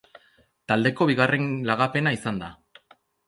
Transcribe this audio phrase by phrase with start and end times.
[0.71, 2.51] Taldeko bigarren lagapena izan da.